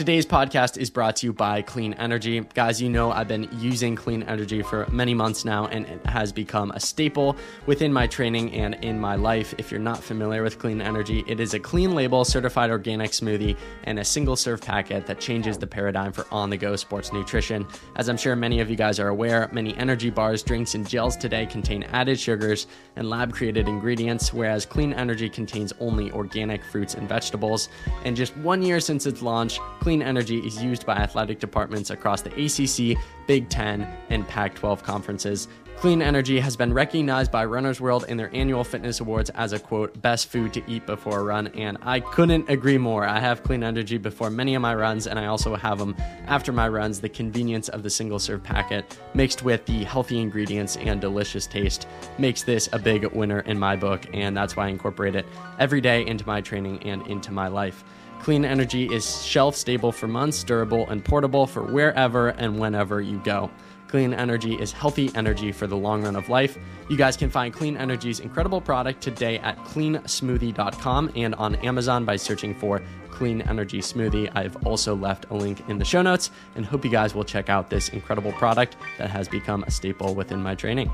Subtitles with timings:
[0.00, 2.40] Today's podcast is brought to you by Clean Energy.
[2.54, 6.32] Guys, you know I've been using Clean Energy for many months now, and it has
[6.32, 9.54] become a staple within my training and in my life.
[9.58, 13.58] If you're not familiar with Clean Energy, it is a clean label certified organic smoothie
[13.84, 17.66] and a single serve packet that changes the paradigm for on the go sports nutrition.
[17.96, 21.14] As I'm sure many of you guys are aware, many energy bars, drinks, and gels
[21.14, 26.94] today contain added sugars and lab created ingredients, whereas Clean Energy contains only organic fruits
[26.94, 27.68] and vegetables.
[28.06, 31.90] And just one year since its launch, Clean Clean energy is used by athletic departments
[31.90, 35.48] across the ACC, Big Ten, and Pac 12 conferences.
[35.78, 39.58] Clean Energy has been recognized by Runner's World in their annual fitness awards as a
[39.58, 41.48] quote, best food to eat before a run.
[41.48, 43.04] And I couldn't agree more.
[43.04, 45.96] I have Clean Energy before many of my runs, and I also have them
[46.28, 47.00] after my runs.
[47.00, 51.88] The convenience of the single serve packet mixed with the healthy ingredients and delicious taste
[52.16, 54.06] makes this a big winner in my book.
[54.12, 55.26] And that's why I incorporate it
[55.58, 57.82] every day into my training and into my life.
[58.22, 63.18] Clean Energy is shelf stable for months, durable and portable for wherever and whenever you
[63.24, 63.50] go.
[63.88, 66.58] Clean Energy is healthy energy for the long run of life.
[66.88, 72.16] You guys can find Clean Energy's incredible product today at cleansmoothie.com and on Amazon by
[72.16, 74.30] searching for Clean Energy Smoothie.
[74.34, 77.48] I've also left a link in the show notes and hope you guys will check
[77.48, 80.90] out this incredible product that has become a staple within my training.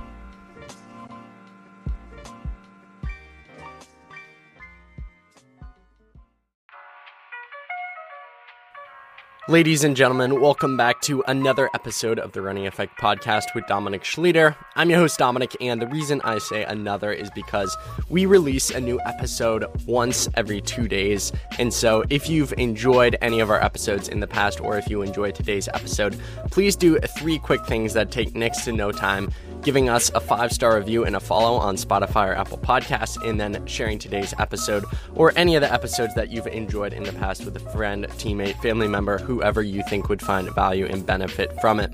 [9.49, 14.03] Ladies and gentlemen, welcome back to another episode of the Running Effect podcast with Dominic
[14.03, 14.57] Schlueter.
[14.75, 17.77] I'm your host, Dominic, and the reason I say another is because
[18.09, 21.31] we release a new episode once every two days.
[21.61, 25.03] And so, if you've enjoyed any of our episodes in the past, or if you
[25.03, 26.19] enjoy today's episode,
[26.51, 29.31] please do three quick things that take next to no time
[29.67, 33.41] giving us a five star review and a follow on Spotify or Apple Podcasts, and
[33.41, 34.85] then sharing today's episode
[35.17, 38.61] or any of the episodes that you've enjoyed in the past with a friend, teammate,
[38.63, 41.93] family member, whoever you think would find value and benefit from it.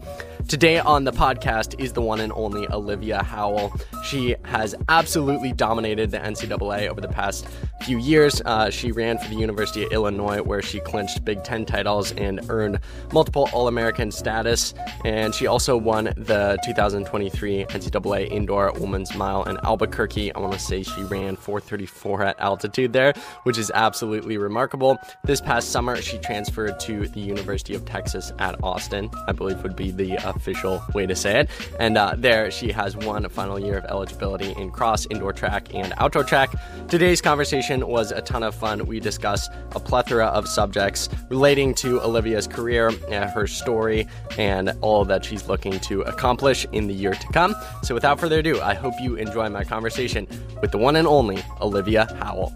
[0.48, 3.72] Today on the podcast is the one and only Olivia Howell.
[4.04, 7.46] She has absolutely dominated the NCAA over the past
[7.82, 8.42] few years.
[8.44, 12.40] Uh, she ran for the University of Illinois, where she clinched Big Ten titles and
[12.50, 12.80] earned
[13.12, 14.74] multiple All American status.
[15.04, 20.34] And she also won the 2023 NCAA Indoor Women's Mile in Albuquerque.
[20.34, 23.14] I want to say she ran 434 at altitude there,
[23.44, 24.98] which is absolutely remarkable.
[25.24, 29.76] This past summer, she transferred to the University of Texas at Austin, I believe would
[29.76, 31.50] be the official way to say it.
[31.80, 35.92] And uh, there she has one final year of eligibility in cross, indoor track, and
[35.98, 36.50] outdoor track.
[36.88, 38.86] Today's conversation was a ton of fun.
[38.86, 44.06] We discussed a plethora of subjects relating to Olivia's career, uh, her story,
[44.38, 47.54] and all that she's looking to accomplish in the year to come.
[47.82, 50.26] So without further ado, I hope you enjoy my conversation
[50.60, 52.52] with the one and only Olivia Howell.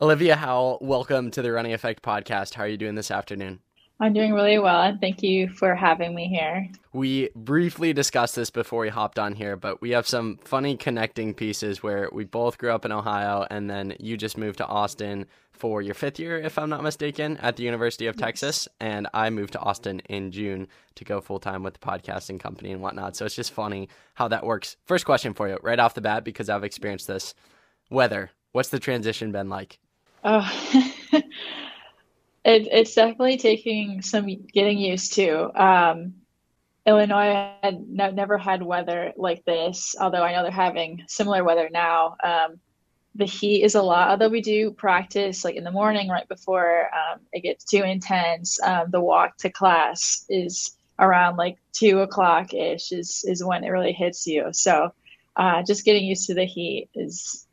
[0.00, 2.54] Olivia Howell, welcome to the Running Effect podcast.
[2.54, 3.58] How are you doing this afternoon?
[3.98, 6.68] I'm doing really well, and thank you for having me here.
[6.92, 11.34] We briefly discussed this before we hopped on here, but we have some funny connecting
[11.34, 15.26] pieces where we both grew up in Ohio, and then you just moved to Austin
[15.50, 18.68] for your fifth year, if I'm not mistaken, at the University of Texas.
[18.78, 22.70] And I moved to Austin in June to go full time with the podcasting company
[22.70, 23.16] and whatnot.
[23.16, 24.76] So it's just funny how that works.
[24.86, 27.34] First question for you, right off the bat, because I've experienced this
[27.90, 28.30] weather.
[28.52, 29.80] What's the transition been like?
[30.30, 30.46] Oh,
[31.12, 31.24] it,
[32.44, 35.50] it's definitely taking some getting used to.
[35.58, 36.16] Um,
[36.84, 42.16] Illinois had never had weather like this, although I know they're having similar weather now.
[42.22, 42.60] Um,
[43.14, 46.90] the heat is a lot, although we do practice like in the morning right before
[46.94, 48.60] um, it gets too intense.
[48.62, 53.70] Um, the walk to class is around like two o'clock ish is is when it
[53.70, 54.48] really hits you.
[54.52, 54.90] So
[55.36, 57.47] uh, just getting used to the heat is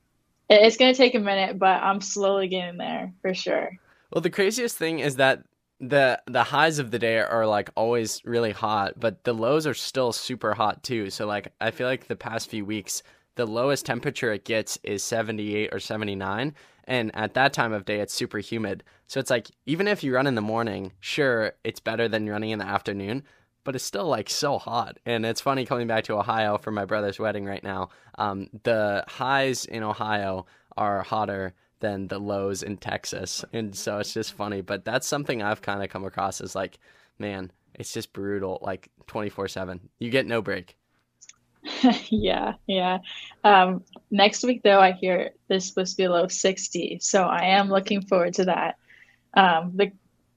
[0.49, 3.71] it's going to take a minute, but I'm slowly getting there for sure.
[4.11, 5.43] Well, the craziest thing is that
[5.79, 9.73] the the highs of the day are like always really hot, but the lows are
[9.73, 11.09] still super hot too.
[11.09, 13.03] So like I feel like the past few weeks
[13.35, 16.55] the lowest temperature it gets is 78 or 79
[16.85, 18.83] and at that time of day it's super humid.
[19.07, 22.51] So it's like even if you run in the morning, sure, it's better than running
[22.51, 23.23] in the afternoon,
[23.65, 24.99] but it's still like so hot.
[25.05, 27.89] And it's funny coming back to Ohio for my brother's wedding right now.
[28.17, 30.45] Um, the highs in Ohio
[30.77, 33.43] are hotter than the lows in Texas.
[33.51, 34.61] And so it's just funny.
[34.61, 36.79] But that's something I've kind of come across as like,
[37.19, 39.81] man, it's just brutal, like 24 7.
[39.99, 40.77] You get no break.
[42.09, 42.99] yeah, yeah.
[43.43, 46.99] Um, next week, though, I hear this supposed to be low 60.
[47.01, 48.77] So I am looking forward to that.
[49.33, 49.91] Um, the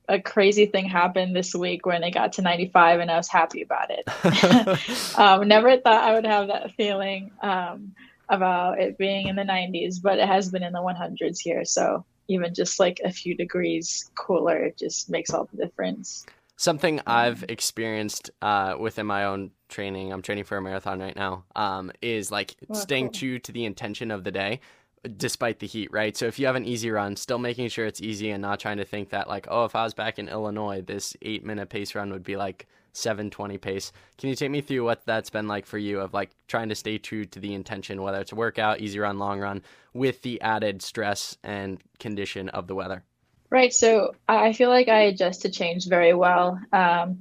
[0.09, 3.63] a crazy thing happened this week when it got to 95 and I was happy
[3.63, 5.19] about it.
[5.19, 7.31] um, never thought I would have that feeling.
[7.43, 7.95] Um,
[8.29, 11.65] about it being in the 90s, but it has been in the 100s here.
[11.65, 16.27] So even just like a few degrees cooler, it just makes all the difference.
[16.57, 21.45] Something I've experienced uh, within my own training, I'm training for a marathon right now,
[21.55, 23.13] um, is like oh, staying cool.
[23.13, 24.61] true to the intention of the day
[25.17, 26.17] despite the heat, right?
[26.17, 28.79] So if you have an easy run, still making sure it's easy and not trying
[28.79, 31.95] to think that like, oh, if I was back in Illinois, this eight minute pace
[31.95, 33.93] run would be like 720 pace.
[34.17, 36.75] Can you take me through what that's been like for you of like trying to
[36.75, 39.63] stay true to the intention, whether it's a workout, easy run, long run,
[39.93, 43.05] with the added stress and condition of the weather?
[43.51, 43.73] Right.
[43.73, 46.61] So I feel like I adjust to change very well.
[46.73, 47.21] Um,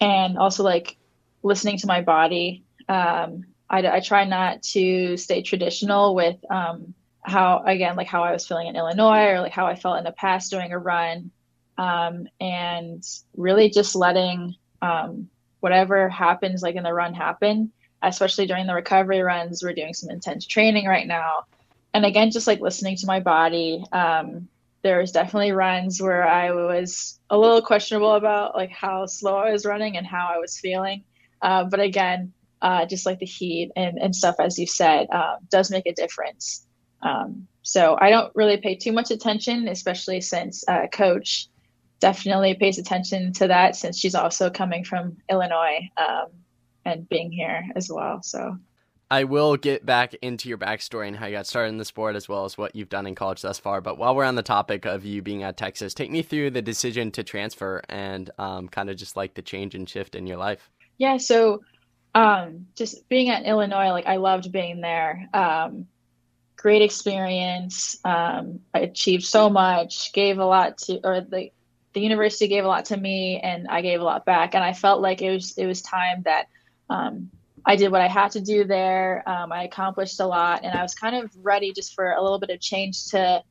[0.00, 0.96] and also like
[1.42, 2.64] listening to my body.
[2.88, 8.32] Um, I, I, try not to stay traditional with um, how, again, like how I
[8.32, 11.30] was feeling in Illinois or like how I felt in the past doing a run.
[11.78, 13.02] Um, and
[13.34, 15.30] really just letting um,
[15.60, 17.72] whatever happens like in the run happen
[18.02, 21.44] especially during the recovery runs we're doing some intense training right now
[21.94, 24.48] and again just like listening to my body um,
[24.82, 29.52] there was definitely runs where i was a little questionable about like how slow i
[29.52, 31.04] was running and how i was feeling
[31.42, 35.36] uh, but again uh, just like the heat and, and stuff as you said uh,
[35.48, 36.66] does make a difference
[37.02, 41.48] um, so i don't really pay too much attention especially since uh, coach
[42.02, 46.26] definitely pays attention to that since she's also coming from Illinois um,
[46.84, 48.20] and being here as well.
[48.24, 48.58] So
[49.08, 52.16] I will get back into your backstory and how you got started in the sport
[52.16, 53.80] as well as what you've done in college thus far.
[53.80, 56.60] But while we're on the topic of you being at Texas, take me through the
[56.60, 60.38] decision to transfer and um, kind of just like the change and shift in your
[60.38, 60.70] life.
[60.98, 61.18] Yeah.
[61.18, 61.62] So
[62.16, 65.28] um, just being at Illinois, like I loved being there.
[65.32, 65.86] Um,
[66.62, 67.98] great experience.
[68.04, 71.50] Um, I achieved so much, gave a lot to, or the
[71.92, 74.54] the university gave a lot to me and I gave a lot back.
[74.54, 76.46] And I felt like it was it was time that
[76.88, 77.30] um,
[77.66, 79.28] I did what I had to do there.
[79.28, 82.38] Um, I accomplished a lot, and I was kind of ready just for a little
[82.38, 83.42] bit of change to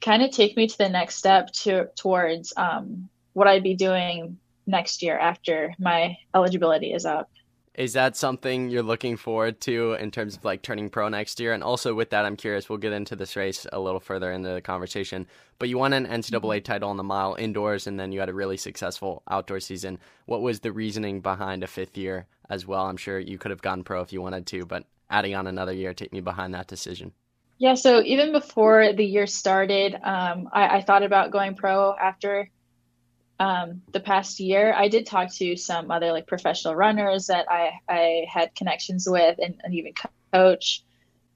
[0.00, 4.38] kind of take me to the next step to towards um, what I'd be doing
[4.66, 7.30] next year after my eligibility is up.
[7.76, 11.52] Is that something you're looking forward to in terms of like turning pro next year?
[11.52, 12.70] And also with that, I'm curious.
[12.70, 15.26] We'll get into this race a little further into the conversation.
[15.58, 16.62] But you won an NCAA mm-hmm.
[16.62, 19.98] title on the mile indoors, and then you had a really successful outdoor season.
[20.24, 22.86] What was the reasoning behind a fifth year as well?
[22.86, 25.74] I'm sure you could have gone pro if you wanted to, but adding on another
[25.74, 27.12] year, take me behind that decision.
[27.58, 32.50] Yeah, so even before the year started, um, I, I thought about going pro after
[33.38, 37.72] um, the past year, I did talk to some other like professional runners that I,
[37.88, 39.92] I had connections with and, and even
[40.32, 40.82] coach,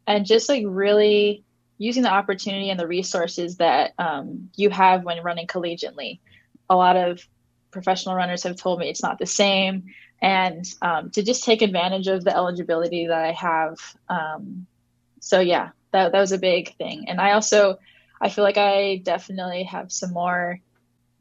[0.07, 1.45] and just like really
[1.77, 6.21] using the opportunity and the resources that um, you have when running collegiately.
[6.69, 7.27] A lot of
[7.71, 9.85] professional runners have told me it's not the same,
[10.23, 13.79] and um, to just take advantage of the eligibility that I have.
[14.09, 14.67] Um,
[15.21, 17.79] so yeah, that that was a big thing, and I also
[18.23, 20.61] I feel like I definitely have some more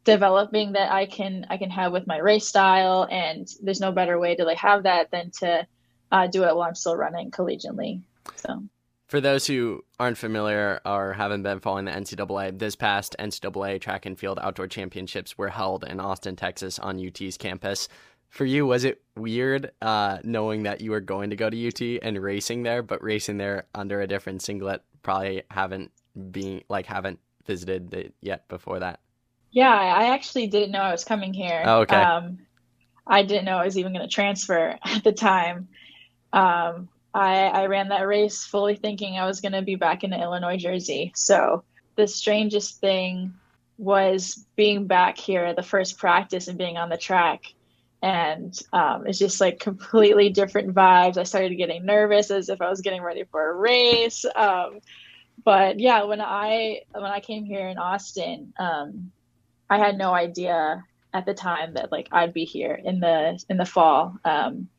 [0.04, 4.20] developing that I can I can have with my race style, and there's no better
[4.20, 5.68] way to like have that than to
[6.12, 8.02] uh, do it while I'm still running collegiately.
[8.36, 8.64] So.
[9.08, 14.06] For those who aren't familiar or haven't been following the NCAA, this past NCAA track
[14.06, 17.88] and field outdoor championships were held in Austin, Texas on UT's campus.
[18.30, 21.82] For you, was it weird uh, knowing that you were going to go to UT
[22.04, 24.84] and racing there, but racing there under a different singlet?
[25.02, 25.92] Probably haven't
[26.30, 29.00] been like haven't visited it yet before that.
[29.52, 31.64] Yeah, I actually didn't know I was coming here.
[31.66, 31.96] Oh, okay.
[31.96, 32.40] Um,
[33.08, 35.68] I didn't know I was even going to transfer at the time.
[36.32, 40.12] Um, I, I ran that race fully thinking I was going to be back in
[40.12, 41.12] the Illinois jersey.
[41.16, 41.64] So
[41.96, 43.34] the strangest thing
[43.80, 47.46] was being back here at the first practice and being on the track.
[48.02, 51.18] And um, it's just like completely different vibes.
[51.18, 54.24] I started getting nervous as if I was getting ready for a race.
[54.36, 54.80] Um,
[55.44, 59.12] but yeah, when I when I came here in Austin, um,
[59.70, 60.84] I had no idea
[61.14, 64.18] at the time that like I'd be here in the in the fall.
[64.26, 64.70] Um,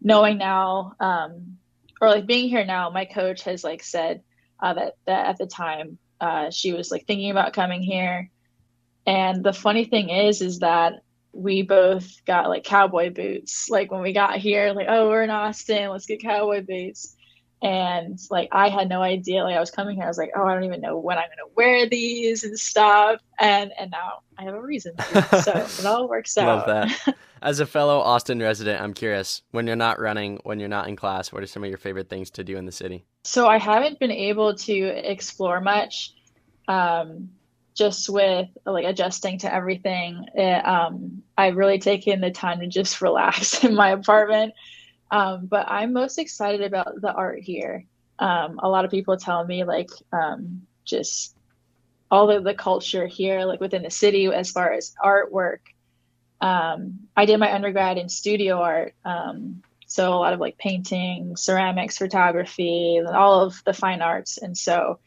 [0.00, 1.58] knowing now, um,
[2.00, 4.22] or like being here now, my coach has like said
[4.60, 8.30] uh, that that at the time uh, she was like thinking about coming here.
[9.06, 13.68] And the funny thing is, is that we both got like cowboy boots.
[13.70, 17.16] Like when we got here, like oh we're in Austin, let's get cowboy boots
[17.62, 19.44] and like I had no idea.
[19.44, 21.28] Like I was coming here, I was like, oh, I don't even know when I'm
[21.28, 23.20] gonna wear these and stuff.
[23.38, 24.96] And and now I have a reason.
[24.96, 26.66] To, so it all works out.
[26.66, 27.16] Love that.
[27.42, 30.96] As a fellow Austin resident, I'm curious when you're not running, when you're not in
[30.96, 33.06] class, what are some of your favorite things to do in the city?
[33.24, 36.12] So I haven't been able to explore much.
[36.68, 37.30] Um,
[37.74, 43.00] just with like adjusting to everything, it, um, I've really taken the time to just
[43.00, 44.52] relax in my apartment
[45.10, 47.84] um, but I'm most excited about the art here.
[48.20, 51.34] um, a lot of people tell me like um, just
[52.10, 55.60] all of the culture here, like within the city, as far as artwork.
[56.40, 61.36] Um, I did my undergrad in studio art, um, so a lot of like painting,
[61.36, 64.98] ceramics, photography, all of the fine arts, and so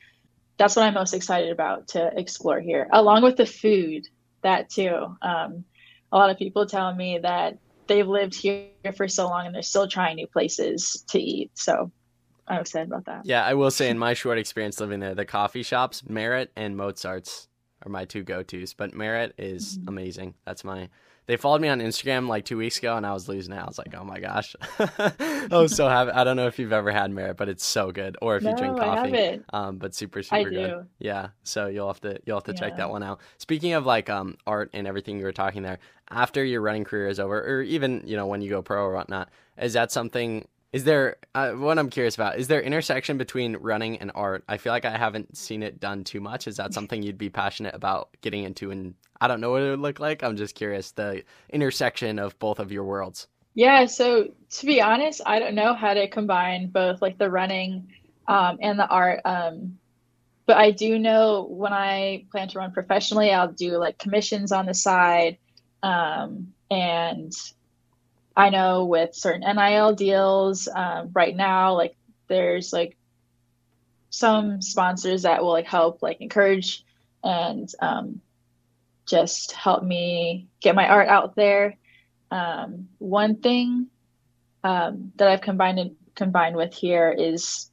[0.57, 4.07] that's what I'm most excited about to explore here, along with the food.
[4.41, 5.17] That too.
[5.21, 5.65] Um,
[6.11, 7.57] a lot of people tell me that
[7.93, 11.51] they've lived here for so long and they're still trying new places to eat.
[11.53, 11.91] So
[12.47, 13.25] I'm excited about that.
[13.25, 16.75] Yeah, I will say in my short experience living there, the coffee shops, Merit and
[16.75, 17.47] Mozart's
[17.85, 18.73] are my two go tos.
[18.73, 19.89] But Merit is mm-hmm.
[19.89, 20.33] amazing.
[20.45, 20.89] That's my
[21.25, 23.57] they followed me on Instagram like two weeks ago, and I was losing it.
[23.57, 26.11] I was like, "Oh my gosh!" I was so happy.
[26.11, 28.51] I don't know if you've ever had merit, but it's so good, or if no,
[28.51, 29.41] you drink coffee.
[29.53, 30.87] Um, but super super good.
[30.99, 31.29] Yeah.
[31.43, 32.59] So you'll have to you'll have to yeah.
[32.59, 33.21] check that one out.
[33.37, 37.07] Speaking of like um art and everything you were talking there, after your running career
[37.07, 40.45] is over, or even you know when you go pro or whatnot, is that something
[40.73, 42.39] is there uh, what I'm curious about?
[42.39, 44.43] Is there intersection between running and art?
[44.49, 46.47] I feel like I haven't seen it done too much.
[46.47, 48.71] Is that something you'd be passionate about getting into?
[48.71, 50.21] And I don't know what it would look like.
[50.21, 53.27] I'm just curious the intersection of both of your worlds.
[53.53, 53.85] Yeah.
[53.85, 57.87] So to be honest, I don't know how to combine both like the running
[58.27, 59.21] um, and the art.
[59.23, 59.77] Um,
[60.45, 64.65] but I do know when I plan to run professionally, I'll do like commissions on
[64.65, 65.37] the side
[65.81, 67.31] um, and
[68.35, 71.95] I know with certain NIL deals um, right now, like
[72.27, 72.97] there's like
[74.09, 76.83] some sponsors that will like help like encourage
[77.23, 78.19] and um,
[79.05, 81.77] just help me get my art out there.
[82.31, 83.87] Um, one thing
[84.63, 87.69] um, that I've combined in, combined with here is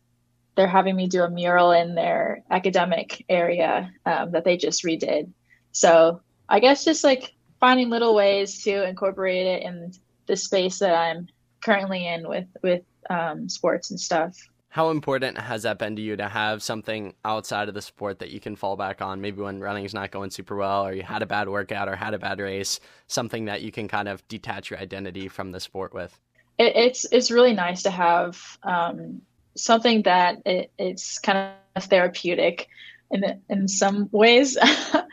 [0.56, 5.30] they're having me do a mural in their academic area um, that they just redid.
[5.72, 9.92] So I guess just like finding little ways to incorporate it in
[10.26, 11.28] the space that I'm
[11.62, 14.36] currently in with with um, sports and stuff.
[14.70, 18.30] How important has that been to you to have something outside of the sport that
[18.30, 19.20] you can fall back on?
[19.20, 21.96] Maybe when running is not going super well, or you had a bad workout, or
[21.96, 25.58] had a bad race, something that you can kind of detach your identity from the
[25.58, 26.16] sport with.
[26.56, 29.22] It, it's it's really nice to have um,
[29.56, 32.68] something that it, it's kind of therapeutic
[33.10, 34.56] in in some ways.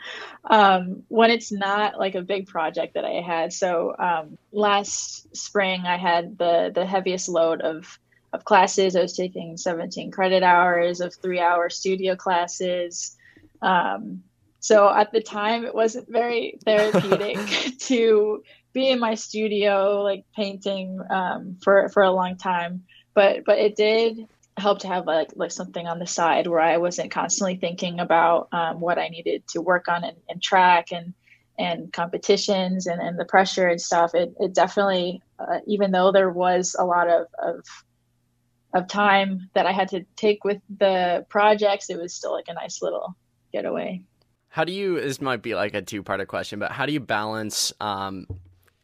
[0.48, 3.52] um, when it's not like a big project that I had.
[3.52, 7.98] So um, last spring, I had the the heaviest load of
[8.38, 8.96] of classes.
[8.96, 13.16] I was taking 17 credit hours of three hour studio classes.
[13.60, 14.22] Um,
[14.60, 17.38] so at the time, it wasn't very therapeutic
[17.80, 18.42] to
[18.72, 22.84] be in my studio, like painting um, for for a long time.
[23.14, 24.26] But but it did
[24.56, 28.48] help to have like like something on the side where I wasn't constantly thinking about
[28.52, 31.14] um, what I needed to work on and, track and
[31.58, 34.14] and competitions and, and the pressure and stuff.
[34.14, 37.64] It it definitely uh, even though there was a lot of, of
[38.74, 42.54] of time that I had to take with the projects, it was still like a
[42.54, 43.16] nice little
[43.52, 44.02] getaway.
[44.48, 45.00] How do you?
[45.00, 48.26] This might be like a two-part question, but how do you balance um,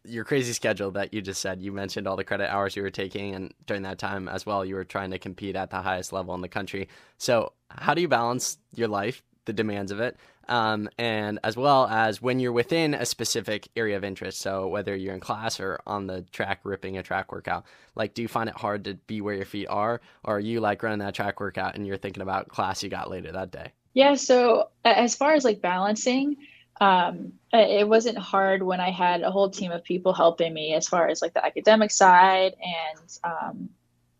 [0.07, 1.61] your crazy schedule that you just said.
[1.61, 4.63] You mentioned all the credit hours you were taking, and during that time as well,
[4.63, 6.87] you were trying to compete at the highest level in the country.
[7.17, 11.87] So, how do you balance your life, the demands of it, um, and as well
[11.87, 14.39] as when you're within a specific area of interest?
[14.39, 18.21] So, whether you're in class or on the track ripping a track workout, like, do
[18.21, 20.99] you find it hard to be where your feet are, or are you like running
[20.99, 23.71] that track workout and you're thinking about class you got later that day?
[23.93, 24.15] Yeah.
[24.15, 26.37] So, as far as like balancing,
[26.81, 30.87] um, it wasn't hard when I had a whole team of people helping me as
[30.87, 33.69] far as like the academic side and um,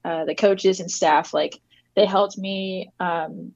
[0.06, 1.34] uh, the coaches and staff.
[1.34, 1.60] Like
[1.96, 3.54] they helped me um,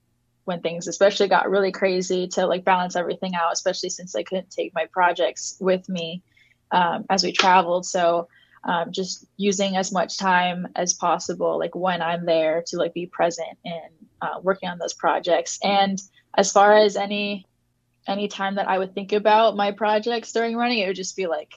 [0.49, 4.49] when things especially got really crazy to like balance everything out, especially since I couldn't
[4.49, 6.23] take my projects with me
[6.71, 7.85] um, as we traveled.
[7.85, 8.27] So
[8.63, 13.05] um, just using as much time as possible, like when I'm there to like be
[13.05, 13.91] present and
[14.23, 15.59] uh, working on those projects.
[15.63, 16.01] And
[16.35, 17.45] as far as any
[18.07, 21.27] any time that I would think about my projects during running, it would just be
[21.27, 21.53] like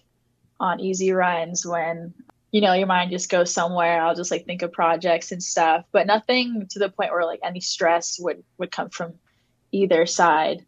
[0.60, 2.12] on easy runs when
[2.52, 4.00] you know your mind just goes somewhere.
[4.00, 7.40] I'll just like think of projects and stuff, but nothing to the point where like
[7.42, 9.14] any stress would would come from
[9.72, 10.64] either side.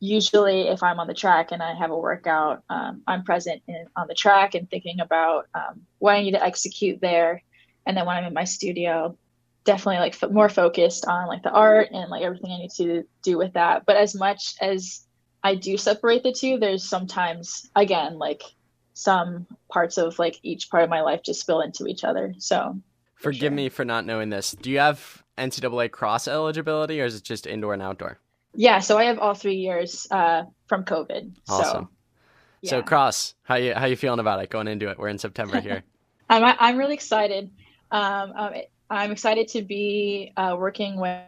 [0.00, 3.86] Usually, if I'm on the track and I have a workout, um, I'm present in,
[3.96, 7.42] on the track and thinking about um, what I need to execute there.
[7.84, 9.16] And then when I'm in my studio,
[9.64, 13.04] definitely like f- more focused on like the art and like everything I need to
[13.22, 13.86] do with that.
[13.86, 15.08] But as much as
[15.42, 16.58] I do separate the two.
[16.58, 18.42] There's sometimes, again, like
[18.98, 22.34] some parts of like each part of my life just spill into each other.
[22.38, 22.76] So,
[23.14, 23.50] for forgive sure.
[23.52, 24.52] me for not knowing this.
[24.52, 28.18] Do you have NCAA cross eligibility, or is it just indoor and outdoor?
[28.54, 31.32] Yeah, so I have all three years uh, from COVID.
[31.48, 31.84] Awesome.
[31.84, 31.88] So,
[32.62, 32.70] yeah.
[32.70, 34.98] so cross, how you how you feeling about it going into it?
[34.98, 35.84] We're in September here.
[36.30, 37.50] I'm I'm really excited.
[37.92, 38.54] Um, um,
[38.90, 41.22] I'm excited to be uh, working with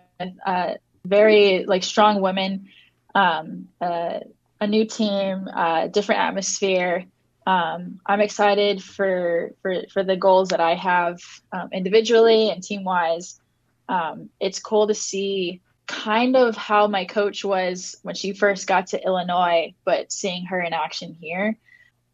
[0.44, 0.74] uh,
[1.04, 2.68] very like strong women,
[3.14, 4.18] um, uh,
[4.60, 7.06] a new team, uh, different atmosphere.
[7.50, 11.18] Um, I'm excited for, for for the goals that I have
[11.52, 13.40] um, individually and team wise.
[13.88, 18.86] Um, it's cool to see kind of how my coach was when she first got
[18.88, 21.58] to Illinois, but seeing her in action here.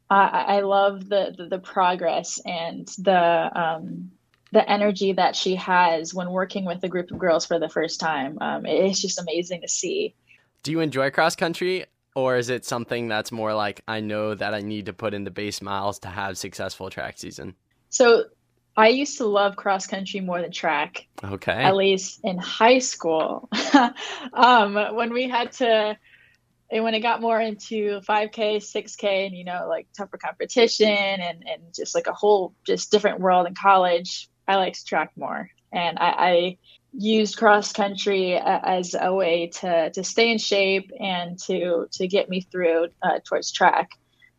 [0.09, 4.13] I, I love the, the, the progress and the um,
[4.53, 8.01] the energy that she has when working with a group of girls for the first
[8.01, 8.39] time.
[8.41, 10.15] Um, it's just amazing to see.
[10.63, 11.85] Do you enjoy cross country,
[12.17, 15.23] or is it something that's more like I know that I need to put in
[15.23, 17.55] the base miles to have successful track season?
[17.91, 18.25] So
[18.75, 21.07] I used to love cross country more than track.
[21.23, 21.53] Okay.
[21.53, 23.49] At least in high school,
[24.33, 25.99] um, when we had to
[26.71, 31.45] and when it got more into 5k 6k and you know like tougher competition and
[31.47, 35.97] and just like a whole just different world in college i liked track more and
[35.99, 36.59] i, I
[36.99, 42.29] used cross country as a way to to stay in shape and to to get
[42.29, 43.91] me through uh, towards track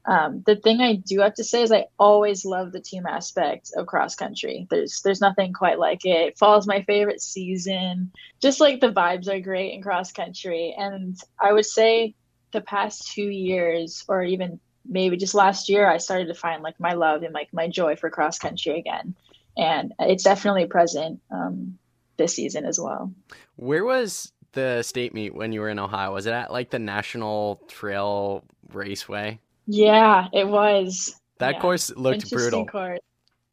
[0.07, 3.71] um, the thing I do have to say is I always love the team aspect
[3.75, 4.65] of cross country.
[4.69, 6.37] There's there's nothing quite like it.
[6.37, 8.11] Fall's my favorite season.
[8.41, 12.15] Just like the vibes are great in cross country, and I would say
[12.53, 16.79] the past two years, or even maybe just last year, I started to find like
[16.79, 19.13] my love and like my joy for cross country again,
[19.57, 21.77] and it's definitely present um,
[22.17, 23.11] this season as well.
[23.55, 26.13] Where was the state meet when you were in Ohio?
[26.13, 28.43] Was it at like the National Trail
[28.73, 29.39] Raceway?
[29.67, 31.19] Yeah, it was.
[31.39, 31.61] That yeah.
[31.61, 32.65] course looked brutal.
[32.65, 32.99] Course.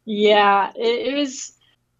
[0.04, 1.52] Yeah, it, it, was.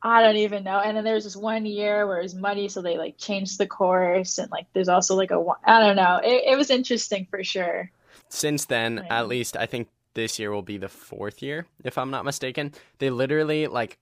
[0.02, 0.80] I don't even know.
[0.80, 3.58] And then there was this one year where it was muddy, so they like changed
[3.58, 6.20] the course, and like there's also like a I don't know.
[6.22, 7.90] It, it was interesting for sure.
[8.28, 9.20] Since then, yeah.
[9.20, 12.72] at least I think this year will be the fourth year, if I'm not mistaken.
[12.98, 13.98] They literally like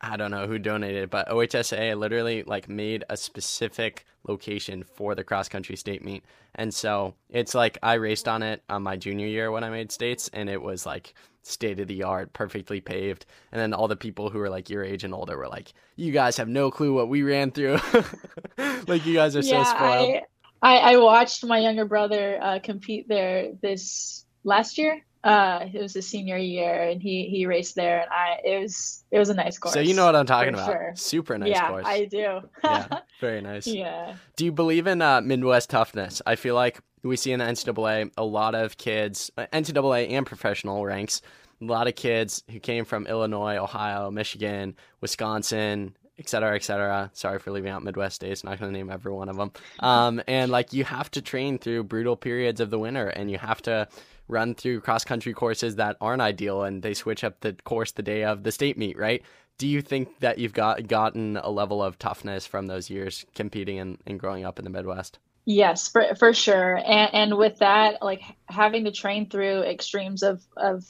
[0.00, 5.24] I don't know who donated, but OHSA literally like made a specific location for the
[5.24, 6.24] cross country state meet.
[6.54, 9.92] And so it's like I raced on it on my junior year when I made
[9.92, 13.26] states and it was like state of the art, perfectly paved.
[13.52, 16.12] And then all the people who were like your age and older were like, You
[16.12, 17.78] guys have no clue what we ran through.
[18.86, 20.22] like you guys are yeah, so spoiled.
[20.62, 25.82] I, I, I watched my younger brother uh, compete there this last year uh, it
[25.82, 29.28] was his senior year, and he he raced there, and I it was it was
[29.28, 29.74] a nice course.
[29.74, 30.66] So you know what I'm talking about.
[30.66, 30.92] Sure.
[30.94, 31.84] Super nice yeah, course.
[31.84, 32.40] I do.
[32.62, 33.66] yeah, very nice.
[33.66, 34.14] Yeah.
[34.36, 36.22] Do you believe in uh, Midwest toughness?
[36.26, 40.24] I feel like we see in the NCAA a lot of kids, uh, NCAA and
[40.24, 41.22] professional ranks,
[41.60, 47.10] a lot of kids who came from Illinois, Ohio, Michigan, Wisconsin, et cetera, et cetera.
[47.14, 48.44] Sorry for leaving out Midwest states.
[48.44, 49.50] Not going to name every one of them.
[49.80, 53.38] Um, and like you have to train through brutal periods of the winter, and you
[53.38, 53.88] have to
[54.28, 58.02] run through cross country courses that aren't ideal and they switch up the course the
[58.02, 59.22] day of the state meet, right?
[59.58, 63.78] Do you think that you've got gotten a level of toughness from those years competing
[63.78, 65.18] and, and growing up in the Midwest?
[65.46, 66.76] Yes, for for sure.
[66.76, 70.84] And and with that, like having to train through extremes of of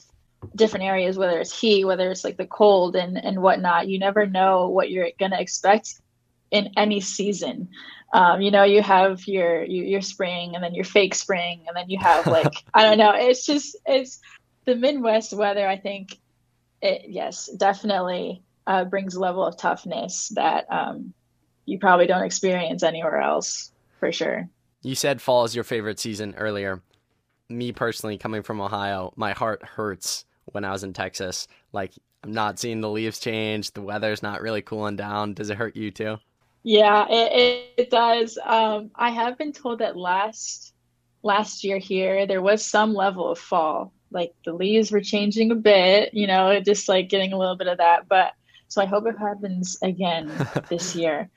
[0.55, 4.27] different areas, whether it's heat, whether it's like the cold and and whatnot, you never
[4.27, 6.01] know what you're gonna expect
[6.57, 7.69] in any season.
[8.13, 11.91] Um, you know you have your your spring and then your fake spring and then
[11.91, 14.21] you have like i don't know it's just it's
[14.65, 16.19] the midwest weather i think
[16.81, 21.13] it yes definitely uh, brings a level of toughness that um,
[21.67, 24.49] you probably don't experience anywhere else for sure.
[24.83, 26.83] You said fall is your favorite season earlier.
[27.49, 31.49] Me personally coming from ohio my heart hurts when i was in texas.
[31.73, 31.93] Like
[32.25, 35.35] i'm not seeing the leaves change the weather's not really cooling down.
[35.35, 36.19] Does it hurt you too
[36.67, 38.37] yeah, it, it does.
[38.45, 40.75] Um, I have been told that last
[41.23, 43.93] last year here there was some level of fall.
[44.11, 47.69] Like the leaves were changing a bit, you know, just like getting a little bit
[47.69, 48.09] of that.
[48.09, 48.33] But
[48.67, 50.29] so I hope it happens again
[50.69, 51.31] this year.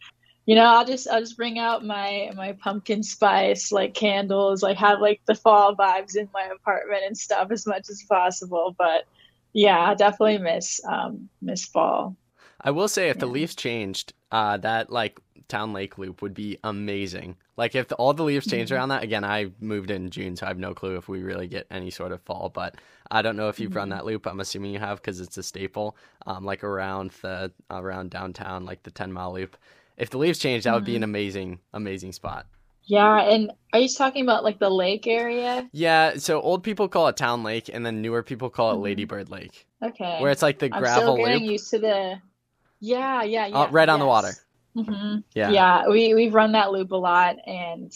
[0.48, 4.78] You know, I'll just I'll just bring out my my pumpkin spice like candles, like
[4.78, 8.76] have like the fall vibes in my apartment and stuff as much as possible.
[8.80, 9.04] But
[9.54, 12.16] yeah, I definitely miss um miss fall.
[12.62, 13.22] I will say if yeah.
[13.22, 17.36] the leaves changed, uh, that like town lake loop would be amazing.
[17.58, 18.78] Like if the, all the leaves changed mm-hmm.
[18.78, 19.04] around that.
[19.04, 21.90] Again, I moved in June, so I have no clue if we really get any
[21.90, 22.50] sort of fall.
[22.54, 22.76] But
[23.12, 23.80] I don't know if you've mm-hmm.
[23.80, 24.26] run that loop.
[24.26, 25.98] I'm assuming you have because it's a staple.
[26.26, 29.58] Um, like around the around downtown, like the 10 mile loop.
[29.98, 30.76] If the leaves change, that mm-hmm.
[30.76, 31.12] would be an mm-hmm.
[31.12, 32.46] amazing amazing spot.
[32.84, 35.70] Yeah, and are you talking about like the lake area?
[35.74, 38.84] Yeah, so old people call it Town Lake, and then newer people call it mm-hmm.
[38.84, 39.68] Ladybird Lake.
[39.84, 40.20] Okay.
[40.20, 41.52] Where it's like the gravel I'm still getting loop.
[41.52, 42.20] used to the
[42.80, 43.58] yeah, yeah, yeah.
[43.58, 44.04] Uh, right on yes.
[44.04, 44.34] the water.
[44.76, 45.20] Mm-hmm.
[45.34, 45.88] Yeah, yeah.
[45.88, 47.92] We we've run that loop a lot, and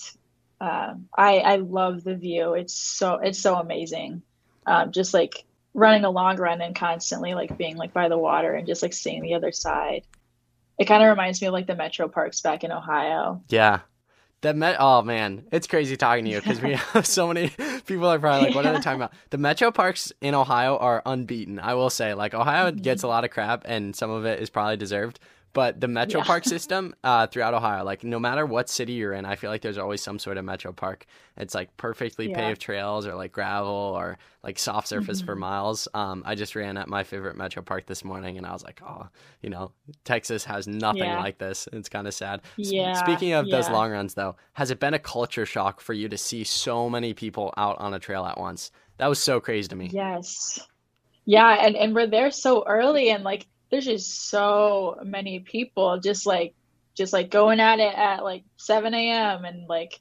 [0.59, 2.53] uh, I I love the view.
[2.53, 4.21] It's so it's so amazing.
[4.65, 5.43] Um, just like
[5.73, 8.93] running a long run and constantly like being like by the water and just like
[8.93, 10.05] seeing the other side.
[10.77, 13.43] it kind of reminds me of like the metro parks back in Ohio.
[13.49, 13.79] Yeah.
[14.43, 17.49] The Met, oh man, it's crazy talking to you because we have so many
[17.85, 19.13] people are probably like, what are they talking about?
[19.29, 21.59] The metro parks in Ohio are unbeaten.
[21.59, 24.49] I will say, like Ohio gets a lot of crap, and some of it is
[24.49, 25.21] probably deserved.
[25.53, 26.25] But the metro yeah.
[26.25, 29.61] park system uh, throughout Ohio, like no matter what city you're in, I feel like
[29.61, 31.05] there's always some sort of metro park.
[31.37, 32.35] It's like perfectly yeah.
[32.35, 35.27] paved trails or like gravel or like soft surface mm-hmm.
[35.27, 35.87] for miles.
[35.93, 38.81] Um, I just ran at my favorite metro park this morning and I was like,
[38.83, 39.07] oh,
[39.41, 39.71] you know,
[40.03, 41.19] Texas has nothing yeah.
[41.19, 41.69] like this.
[41.71, 42.41] It's kind of sad.
[42.57, 42.93] Yeah.
[42.93, 46.17] Speaking of those long runs, though, has it been a culture shock for you to
[46.17, 48.71] see so many people out on a trail at once?
[48.97, 49.89] That was so crazy to me.
[49.91, 50.59] Yes.
[51.25, 56.27] Yeah, and, and we're there so early and like there's just so many people just
[56.27, 56.53] like
[56.93, 59.45] just like going at it at like 7 a.m.
[59.45, 59.99] and like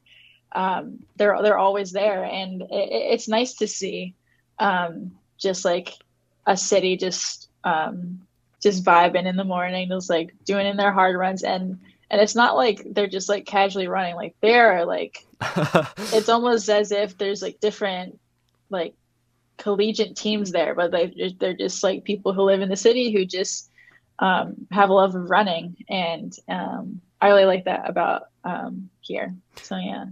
[0.54, 4.14] um, they're they're always there, and it, it's nice to see
[4.58, 5.94] um, just like
[6.46, 8.20] a city just um,
[8.62, 11.80] just vibing in the morning, just like doing in their hard runs, and
[12.10, 15.24] and it's not like they're just like casually running, like they're like
[16.12, 18.20] it's almost as if there's like different
[18.68, 18.92] like
[19.58, 23.24] collegiate teams there, but they they're just like people who live in the city who
[23.24, 23.70] just
[24.18, 29.34] um, have a love of running, and um, I really like that about um, here.
[29.56, 30.06] So yeah.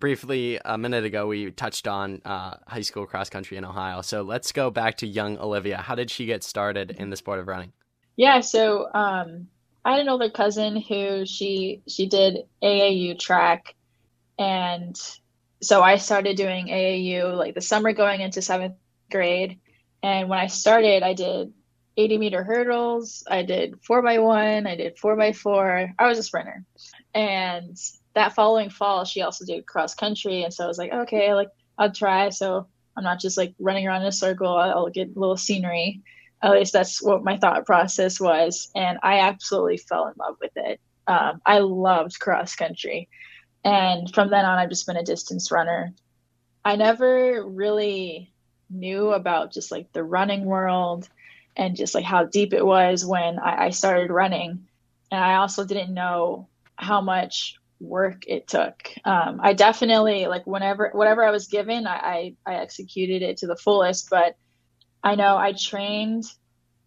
[0.00, 4.00] Briefly, a minute ago, we touched on uh, high school cross country in Ohio.
[4.00, 5.78] So let's go back to young Olivia.
[5.78, 7.72] How did she get started in the sport of running?
[8.14, 9.48] Yeah, so um,
[9.84, 13.74] I had an older cousin who she she did AAU track,
[14.38, 14.96] and
[15.60, 18.76] so I started doing AAU like the summer going into seventh
[19.10, 19.58] grade.
[20.02, 21.52] And when I started, I did
[21.96, 23.24] 80 meter hurdles.
[23.28, 24.66] I did four by one.
[24.66, 25.92] I did four by four.
[25.98, 26.64] I was a sprinter.
[27.12, 27.76] And
[28.14, 30.44] that following fall, she also did cross country.
[30.44, 32.28] And so I was like, okay, like I'll try.
[32.30, 34.56] So I'm not just like running around in a circle.
[34.56, 36.02] I'll get a little scenery.
[36.40, 38.70] At least that's what my thought process was.
[38.76, 40.80] And I absolutely fell in love with it.
[41.08, 43.08] Um, I loved cross country.
[43.68, 45.92] And from then on, I've just been a distance runner.
[46.64, 48.32] I never really
[48.70, 51.06] knew about just like the running world
[51.54, 54.66] and just like how deep it was when I, I started running.
[55.10, 58.90] And I also didn't know how much work it took.
[59.04, 63.46] Um, I definitely like whenever whatever I was given, I, I, I executed it to
[63.46, 64.08] the fullest.
[64.08, 64.36] But
[65.04, 66.24] I know I trained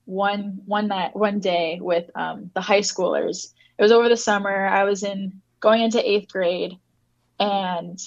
[0.05, 3.53] one one that one day with um, the high schoolers.
[3.77, 4.65] It was over the summer.
[4.65, 6.77] I was in going into eighth grade,
[7.39, 7.97] and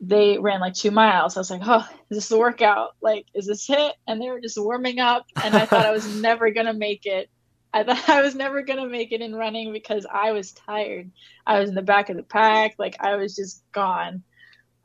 [0.00, 1.36] they ran like two miles.
[1.36, 2.90] I was like, oh, is this the workout?
[3.00, 3.94] Like, is this it?
[4.06, 7.30] And they were just warming up, and I thought I was never gonna make it.
[7.72, 11.10] I thought I was never gonna make it in running because I was tired.
[11.46, 14.22] I was in the back of the pack, like I was just gone.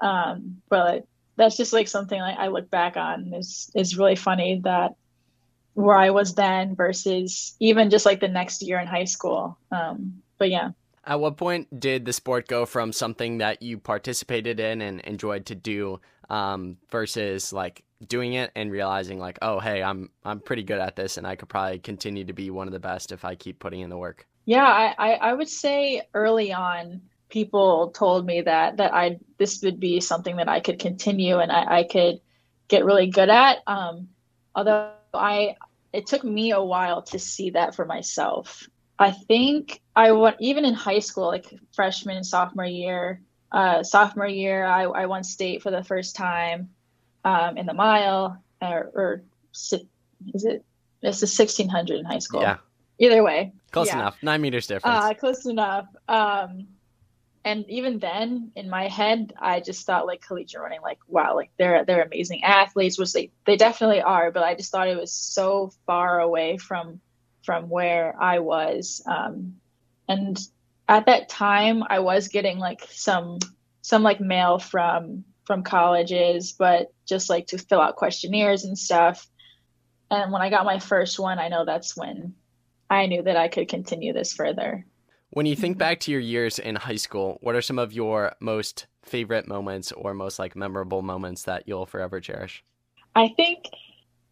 [0.01, 3.33] Um, but that's just like something like I look back on.
[3.33, 4.93] Is is really funny that
[5.73, 9.57] where I was then versus even just like the next year in high school.
[9.71, 10.71] Um, but yeah.
[11.09, 15.47] At what point did the sport go from something that you participated in and enjoyed
[15.47, 20.61] to do um, versus like doing it and realizing like, oh, hey, I'm I'm pretty
[20.61, 23.25] good at this and I could probably continue to be one of the best if
[23.25, 24.27] I keep putting in the work?
[24.45, 29.63] Yeah, I, I, I would say early on, people told me that that I this
[29.63, 32.21] would be something that I could continue and I, I could
[32.67, 33.63] get really good at.
[33.65, 34.09] Um,
[34.53, 35.55] although I
[35.91, 38.69] it took me a while to see that for myself.
[38.99, 43.21] I think I went even in high school, like freshman and sophomore year.
[43.51, 46.69] Uh, sophomore year, I, I won state for the first time
[47.23, 50.63] um, in the mile, or, or is it?
[51.01, 52.41] It's the sixteen hundred in high school.
[52.41, 52.57] Yeah.
[52.99, 53.53] Either way.
[53.71, 53.99] Close yeah.
[53.99, 54.17] enough.
[54.21, 55.05] Nine meters difference.
[55.05, 55.87] Uh, close enough.
[56.09, 56.67] Um,
[57.45, 61.51] and even then, in my head, I just thought like collegiate running, like wow, like
[61.57, 64.29] they're they're amazing athletes, which they they definitely are.
[64.29, 66.99] But I just thought it was so far away from
[67.43, 69.01] from where I was.
[69.05, 69.55] Um,
[70.07, 70.39] and
[70.87, 73.39] at that time, I was getting like some
[73.81, 79.27] some like mail from from colleges, but just like to fill out questionnaires and stuff.
[80.11, 82.35] And when I got my first one, I know that's when
[82.89, 84.85] I knew that I could continue this further.
[85.31, 88.33] When you think back to your years in high school, what are some of your
[88.39, 92.63] most favorite moments or most like memorable moments that you'll forever cherish?
[93.15, 93.65] I think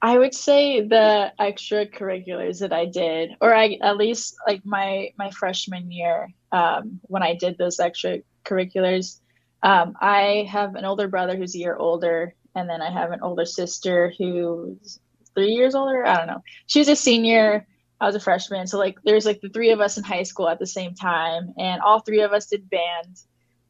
[0.01, 5.31] I would say the extracurriculars that I did, or I at least like my my
[5.31, 9.19] freshman year um, when I did those extracurriculars.
[9.63, 13.21] Um, I have an older brother who's a year older, and then I have an
[13.21, 14.99] older sister who's
[15.33, 16.05] three years older.
[16.05, 16.43] I don't know.
[16.67, 17.65] She's a senior.
[17.99, 20.47] I was a freshman, so like there's like the three of us in high school
[20.47, 23.17] at the same time, and all three of us did band.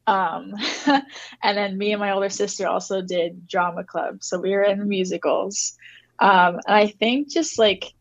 [0.06, 0.54] Um,
[1.42, 4.86] and then me and my older sister also did drama club, so we were in
[4.86, 5.74] musicals.
[6.18, 7.92] Um, and I think just like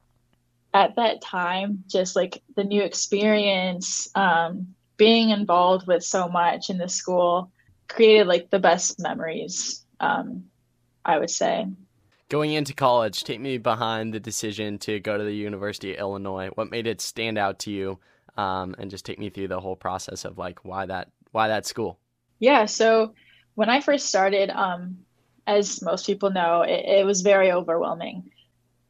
[0.73, 6.77] at that time, just like the new experience, um, being involved with so much in
[6.77, 7.51] the school
[7.88, 10.45] created like the best memories, um,
[11.06, 11.67] I would say.
[12.30, 16.49] Going into college, take me behind the decision to go to the University of Illinois.
[16.56, 17.99] What made it stand out to you?
[18.36, 21.65] Um, and just take me through the whole process of like why that why that
[21.65, 21.99] school.
[22.39, 23.13] Yeah, so
[23.56, 24.99] when I first started, um,
[25.47, 28.29] as most people know, it, it was very overwhelming.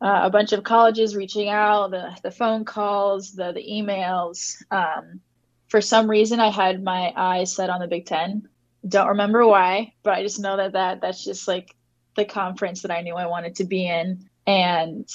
[0.02, 4.62] Uh, a bunch of colleges reaching out, the, the phone calls, the, the emails.
[4.72, 5.22] Um,
[5.70, 8.50] for some reason, I had my eyes set on the Big Ten.
[8.88, 11.76] Don't remember why, but I just know that, that that's just like
[12.16, 14.28] the conference that I knew I wanted to be in.
[14.46, 15.10] And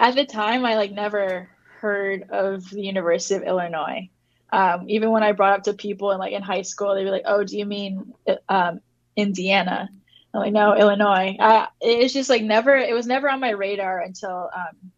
[0.00, 1.48] at the time, I like never
[1.80, 4.10] heard of the University of Illinois.
[4.50, 7.10] Um, even when I brought up to people in like in high school, they were
[7.10, 8.14] like, "Oh, do you mean
[8.48, 8.80] um,
[9.16, 9.90] Indiana?"
[10.34, 12.76] I'm like, "No, Illinois." Uh, it's just like never.
[12.76, 14.92] It was never on my radar until um,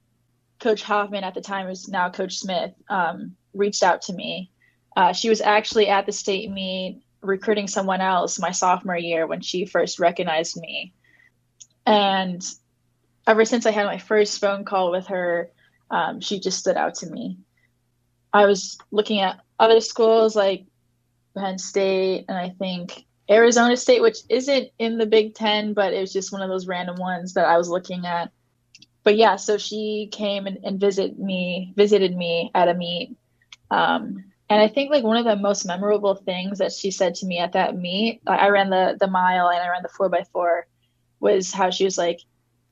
[0.59, 4.51] Coach Hoffman at the time was now Coach Smith um, reached out to me.
[4.97, 9.41] Uh, she was actually at the state meet recruiting someone else my sophomore year when
[9.41, 10.93] she first recognized me,
[11.87, 12.43] and
[13.27, 15.51] ever since I had my first phone call with her,
[15.91, 17.39] um, she just stood out to me.
[18.33, 20.67] I was looking at other schools like
[21.37, 26.01] Penn State and I think Arizona State, which isn't in the Big Ten, but it
[26.01, 28.33] was just one of those random ones that I was looking at.
[29.05, 33.17] But yeah, so she came and, and visited me, visited me at a meet.
[33.71, 37.27] Um, and I think like one of the most memorable things that she said to
[37.27, 40.25] me at that meet, I ran the the mile and I ran the four by
[40.33, 40.67] four,
[41.21, 42.21] was how she was like,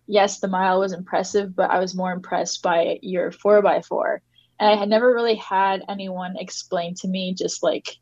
[0.06, 4.22] "Yes, the mile was impressive, but I was more impressed by your four by four."
[4.58, 7.96] and I had never really had anyone explain to me just like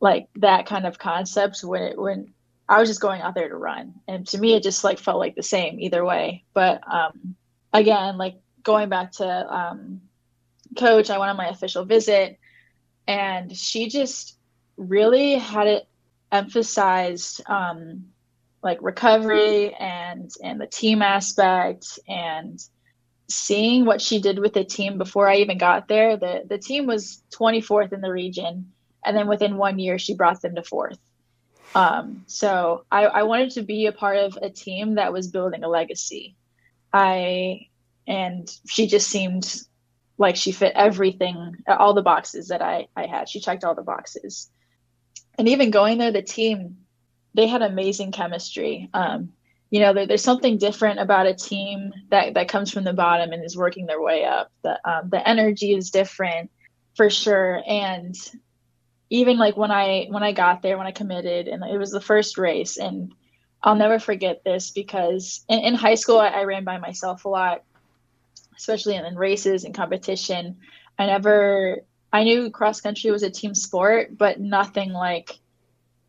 [0.00, 2.32] like that kind of concept when it when
[2.68, 3.94] I was just going out there to run.
[4.08, 6.44] And to me it just like felt like the same either way.
[6.54, 7.36] But um
[7.72, 10.02] again, like going back to um
[10.76, 12.38] coach, I went on my official visit
[13.06, 14.36] and she just
[14.76, 15.88] really had it
[16.32, 18.06] emphasized um
[18.62, 22.60] like recovery and and the team aspect and
[23.28, 26.86] seeing what she did with the team before I even got there, the the team
[26.86, 28.72] was 24th in the region,
[29.06, 30.98] and then within one year she brought them to fourth.
[31.74, 35.62] Um, so I, I wanted to be a part of a team that was building
[35.62, 36.36] a legacy.
[36.92, 37.68] I
[38.06, 39.62] and she just seemed
[40.18, 43.28] like she fit everything, all the boxes that I I had.
[43.28, 44.50] She checked all the boxes,
[45.38, 46.78] and even going there, the team
[47.34, 48.88] they had amazing chemistry.
[48.94, 49.32] Um,
[49.70, 53.32] you know, there, there's something different about a team that, that comes from the bottom
[53.32, 54.50] and is working their way up.
[54.62, 56.50] The um, the energy is different
[56.96, 57.62] for sure.
[57.66, 58.14] And
[59.10, 62.00] even like when I when I got there, when I committed, and it was the
[62.00, 63.14] first race, and
[63.62, 67.28] I'll never forget this because in, in high school I, I, ran by myself a
[67.28, 67.64] lot,
[68.56, 70.56] especially in, in races and competition.
[70.98, 75.38] I never I knew cross country was a team sport, but nothing like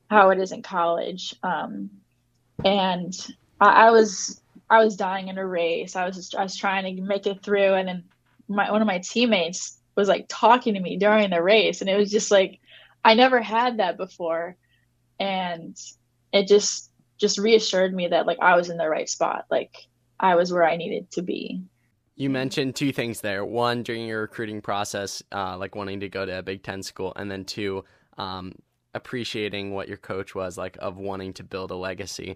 [0.10, 1.36] how it is in college.
[1.44, 1.90] Um,
[2.64, 3.14] and
[3.60, 5.96] I, I was I was dying in a race.
[5.96, 8.04] I was just, I was trying to make it through, and then
[8.48, 11.96] my one of my teammates was like talking to me during the race, and it
[11.96, 12.60] was just like
[13.08, 14.56] I never had that before,
[15.20, 15.78] and
[16.32, 19.76] it just just reassured me that like I was in the right spot, like
[20.20, 21.62] I was where I needed to be.
[22.16, 23.46] You mentioned two things there.
[23.46, 27.14] One, during your recruiting process, uh, like wanting to go to a Big Ten school,
[27.16, 27.86] and then two,
[28.18, 28.54] um,
[28.94, 32.36] appreciating what your coach was like of wanting to build a legacy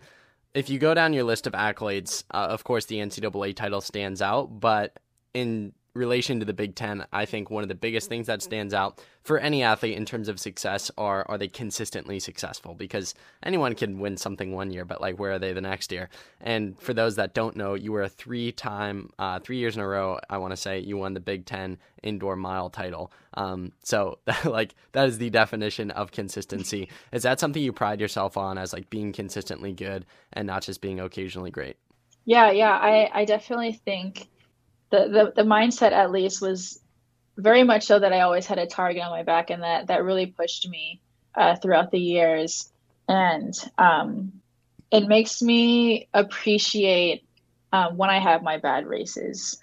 [0.54, 4.22] if you go down your list of accolades, uh, of course the NCAA title stands
[4.22, 5.00] out, but
[5.34, 8.74] in relation to the Big Ten, I think one of the biggest things that stands
[8.74, 12.74] out for any athlete in terms of success are are they consistently successful?
[12.74, 16.10] Because anyone can win something one year, but like where are they the next year?
[16.40, 19.82] And for those that don't know, you were a three time, uh, three years in
[19.82, 20.20] a row.
[20.30, 23.12] I want to say you won the Big Ten indoor mile title.
[23.34, 26.90] Um, so like that is the definition of consistency.
[27.12, 30.82] is that something you pride yourself on as like being consistently good and not just
[30.82, 31.76] being occasionally great?
[32.24, 34.30] Yeah, yeah, I I definitely think
[34.92, 36.80] the, the the mindset at least was
[37.38, 40.04] very much so that I always had a target on my back, and that that
[40.04, 41.02] really pushed me
[41.36, 42.72] uh, throughout the years,
[43.08, 44.34] and um,
[44.92, 47.24] it makes me appreciate
[47.74, 49.60] um, when I have my bad races.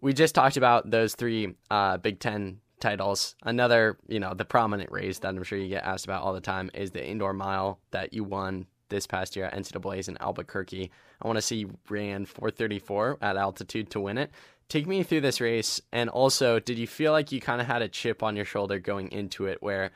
[0.00, 3.34] We just talked about those three uh, Big Ten titles.
[3.42, 6.40] Another, you know, the prominent race that I'm sure you get asked about all the
[6.40, 10.90] time is the indoor mile that you won this past year at NCAA's in Albuquerque.
[11.20, 14.30] I want to see you ran 434 at altitude to win it.
[14.68, 17.80] Take me through this race, and also, did you feel like you kind of had
[17.80, 19.92] a chip on your shoulder going into it, where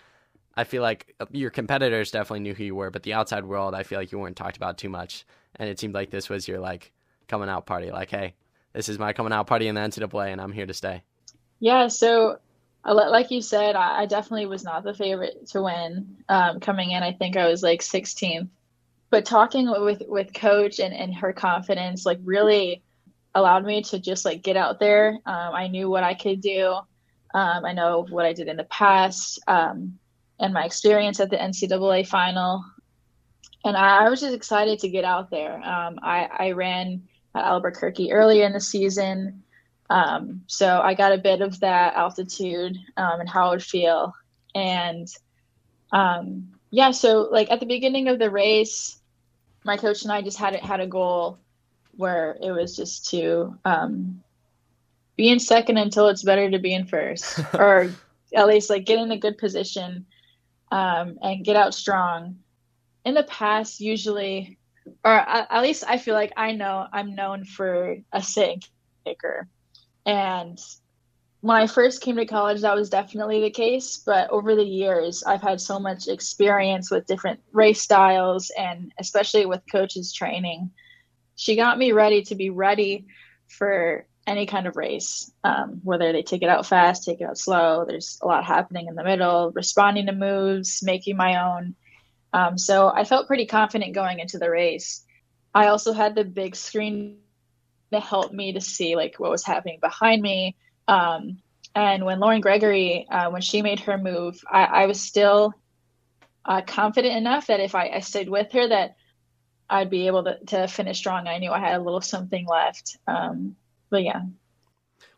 [0.57, 3.75] I feel like uh, your competitors definitely knew who you were, but the outside world,
[3.75, 6.49] I feel like you weren't talked about too much, and it seemed like this was
[6.49, 6.93] your like
[7.29, 8.35] coming out party, like, hey,
[8.73, 11.03] this is my coming out party in the NCAA, and I'm here to stay?
[11.61, 12.39] Yeah, so
[12.85, 17.03] like you said, I definitely was not the favorite to win um, coming in.
[17.03, 18.49] I think I was like 16th.
[19.11, 22.83] But talking with with coach and, and her confidence, like really
[23.35, 25.19] allowed me to just like get out there.
[25.27, 26.75] Um, I knew what I could do.
[27.35, 29.99] Um, I know what I did in the past um,
[30.39, 32.65] and my experience at the NCAA final.
[33.65, 35.55] And I, I was just excited to get out there.
[35.57, 37.03] Um, I, I ran
[37.35, 39.43] at Albuquerque earlier in the season.
[39.89, 44.13] Um, so I got a bit of that altitude um, and how it would feel.
[44.55, 45.09] And
[46.71, 48.99] yeah, so like at the beginning of the race,
[49.65, 51.39] my coach and I just had had a goal
[51.93, 54.23] where it was just to um,
[55.17, 57.91] be in second until it's better to be in first, or
[58.35, 60.07] at least like get in a good position
[60.71, 62.39] um, and get out strong.
[63.05, 64.59] In the past, usually,
[65.05, 68.69] or at least I feel like I know I'm known for a sit
[69.05, 69.49] kicker.
[70.07, 70.59] And
[71.41, 73.97] when I first came to college, that was definitely the case.
[73.97, 79.47] But over the years, I've had so much experience with different race styles and especially
[79.47, 80.71] with coaches training.
[81.37, 83.07] She got me ready to be ready
[83.49, 87.39] for any kind of race, um, whether they take it out fast, take it out
[87.39, 87.85] slow.
[87.87, 91.75] There's a lot happening in the middle, responding to moves, making my own.
[92.33, 95.05] Um, so I felt pretty confident going into the race.
[95.55, 97.19] I also had the big screen
[97.93, 100.57] to help me to see like what was happening behind me.
[100.89, 101.39] Um,
[101.75, 105.55] and when Lauren Gregory, uh, when she made her move, I, I was still
[106.45, 108.97] uh, confident enough that if I, I, stayed with her, that
[109.73, 111.27] I'd be able to, to finish strong.
[111.27, 112.99] I knew I had a little something left.
[113.07, 113.57] Um,
[113.89, 114.21] but yeah.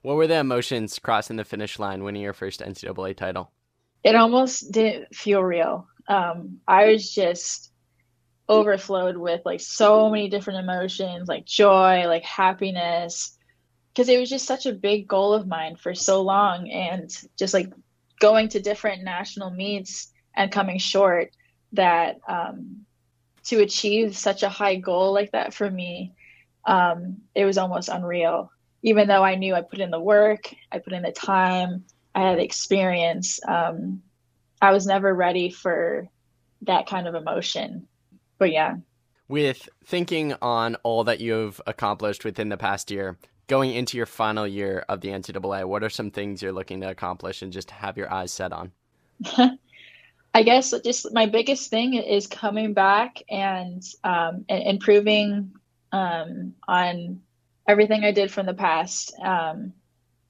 [0.02, 3.50] What were the emotions crossing the finish line, winning your first NCAA title?
[4.04, 5.88] It almost didn't feel real.
[6.08, 7.72] Um, I was just
[8.48, 13.36] overflowed with like so many different emotions, like joy, like happiness,
[13.92, 17.54] because it was just such a big goal of mine for so long, and just
[17.54, 17.72] like
[18.20, 21.30] going to different national meets and coming short.
[21.72, 22.84] That um,
[23.44, 26.14] to achieve such a high goal like that for me,
[26.66, 28.50] um, it was almost unreal
[28.84, 32.20] even though I knew I put in the work, I put in the time, I
[32.20, 34.02] had experience, um,
[34.60, 36.06] I was never ready for
[36.62, 37.88] that kind of emotion.
[38.38, 38.76] But yeah.
[39.26, 44.46] With thinking on all that you've accomplished within the past year, going into your final
[44.46, 47.96] year of the NCAA, what are some things you're looking to accomplish and just have
[47.96, 48.72] your eyes set on?
[50.36, 55.52] I guess just my biggest thing is coming back and, um, and improving
[55.92, 57.20] um, on
[57.68, 59.72] everything I did from the past, um,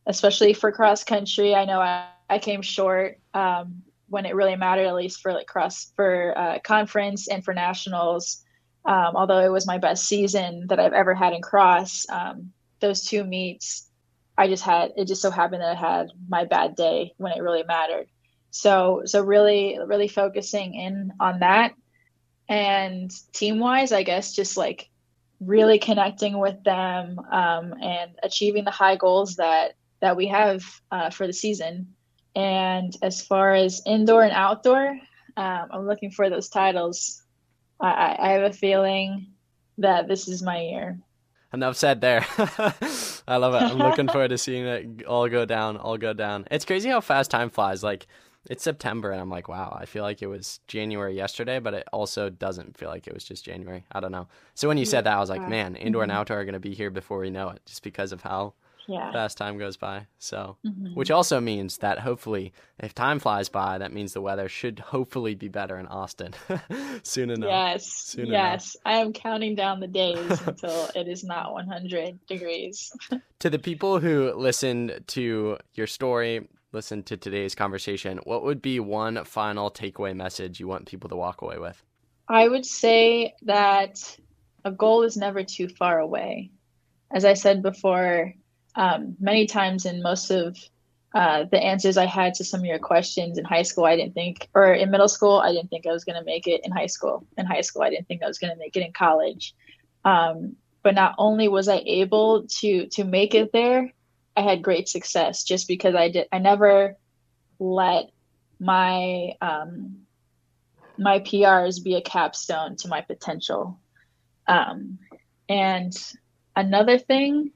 [0.07, 1.55] especially for cross country.
[1.55, 5.47] I know I, I came short um, when it really mattered, at least for like
[5.47, 8.45] cross for uh, conference and for nationals.
[8.85, 13.07] Um, although it was my best season that I've ever had in cross, um, those
[13.07, 13.89] two meets,
[14.37, 17.41] I just had it just so happened that I had my bad day when it
[17.41, 18.09] really mattered.
[18.55, 21.75] So so really really focusing in on that,
[22.49, 24.89] and team wise, I guess just like
[25.41, 30.63] really connecting with them um, and achieving the high goals that that we have
[30.93, 31.95] uh, for the season.
[32.37, 34.87] And as far as indoor and outdoor,
[35.37, 37.25] um, I'm looking for those titles.
[37.81, 39.33] I, I have a feeling
[39.79, 41.01] that this is my year.
[41.53, 42.25] Enough said there.
[43.27, 43.63] I love it.
[43.63, 46.47] I'm looking forward to seeing it all go down, all go down.
[46.53, 47.83] It's crazy how fast time flies.
[47.83, 48.07] Like
[48.51, 51.89] it's September and I'm like, wow, I feel like it was January yesterday, but it
[51.93, 53.85] also doesn't feel like it was just January.
[53.93, 54.29] I don't know.
[54.55, 56.11] So when you said that, I was like, man, indoor mm-hmm.
[56.11, 58.55] and outdoor are going to be here before we know it, just because of how
[58.87, 59.13] yeah.
[59.13, 60.07] fast time goes by.
[60.19, 60.95] So, mm-hmm.
[60.95, 65.35] which also means that hopefully, if time flies by, that means the weather should hopefully
[65.35, 66.35] be better in Austin
[67.03, 67.49] soon enough.
[67.49, 68.75] Yes, soon yes.
[68.75, 68.83] Enough.
[68.85, 72.93] I am counting down the days until it is not 100 degrees.
[73.41, 78.81] to the people who listened to your story, listen to today's conversation, what would be
[78.81, 81.83] one final takeaway message you want people to walk away with?
[82.29, 84.17] I would say that
[84.65, 86.51] a goal is never too far away.
[87.13, 88.35] As I said before,
[88.75, 90.59] um, many times in most of
[91.15, 94.15] uh, the answers I had to some of your questions in high school, I didn't
[94.15, 96.73] think, or in middle school, I didn't think I was going to make it in
[96.73, 97.25] high school.
[97.39, 99.55] In high school, I didn't think I was going to make it in college.
[100.05, 103.93] Um, but not only was I able to to make it there,
[104.37, 106.97] I had great success just because I did I never
[107.59, 108.11] let
[108.61, 110.05] my um,
[110.99, 113.79] my PRs be a capstone to my potential.
[114.47, 114.99] Um,
[115.49, 115.93] and
[116.55, 117.53] another thing,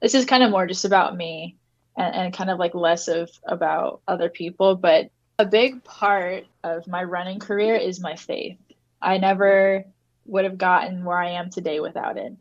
[0.00, 1.56] this is kind of more just about me
[1.96, 6.86] and, and kind of like less of about other people, but a big part of
[6.88, 8.58] my running career is my faith.
[9.00, 9.84] I never
[10.26, 12.32] would have gotten where I am today without it.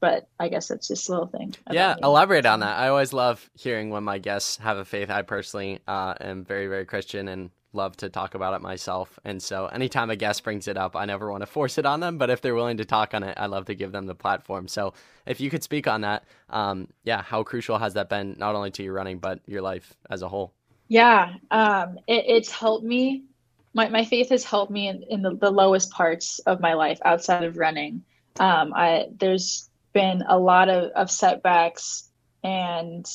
[0.00, 1.54] But I guess that's just a little thing.
[1.70, 2.00] Yeah, me.
[2.04, 2.78] elaborate on that.
[2.78, 5.10] I always love hearing when my guests have a faith.
[5.10, 9.18] I personally uh, am very, very Christian and love to talk about it myself.
[9.24, 12.00] And so anytime a guest brings it up, I never want to force it on
[12.00, 12.18] them.
[12.18, 14.66] But if they're willing to talk on it, I love to give them the platform.
[14.66, 14.94] So
[15.26, 18.70] if you could speak on that, um, yeah, how crucial has that been not only
[18.72, 20.52] to your running, but your life as a whole?
[20.88, 23.24] Yeah, um, it, it's helped me.
[23.72, 26.98] My, my faith has helped me in, in the, the lowest parts of my life
[27.04, 28.02] outside of running.
[28.40, 32.08] Um, I, there's been a lot of, of setbacks,
[32.42, 33.06] and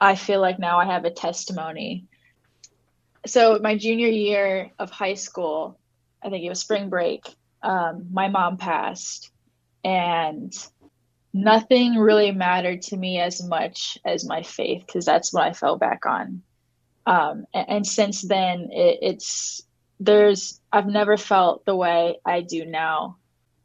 [0.00, 2.06] I feel like now I have a testimony
[3.26, 5.78] so my junior year of high school,
[6.22, 7.26] I think it was spring break.
[7.62, 9.30] Um, my mom passed,
[9.84, 10.52] and
[11.32, 15.76] nothing really mattered to me as much as my faith because that's what I fell
[15.76, 16.42] back on.
[17.06, 19.62] Um, and, and, since then, it, it's
[19.98, 23.16] there's I've never felt the way I do now